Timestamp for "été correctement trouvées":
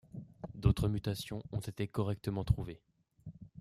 1.59-2.81